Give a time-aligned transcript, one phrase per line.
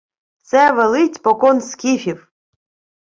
[0.51, 2.27] —Се велить покон скіфів.